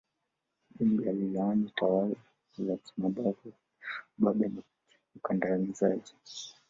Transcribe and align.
Jumbe 0.79 1.09
alilaani 1.09 1.71
tawala 1.75 2.15
za 2.57 2.77
kimabavu 2.77 3.53
ubabe 4.19 4.47
na 4.47 4.61
ukandamizaji 5.15 6.15